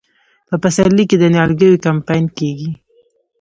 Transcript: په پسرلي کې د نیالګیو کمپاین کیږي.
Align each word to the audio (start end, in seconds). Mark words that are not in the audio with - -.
په 0.47 0.55
پسرلي 0.63 1.03
کې 1.09 1.17
د 1.19 1.23
نیالګیو 1.33 1.81
کمپاین 1.85 2.25
کیږي. 2.37 2.71